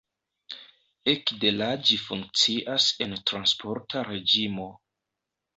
Ekde 1.13 1.51
la 1.57 1.67
ĝi 1.89 1.99
funkcias 2.05 2.89
en 3.07 3.15
transporta 3.33 4.07
reĝimo. 4.11 4.71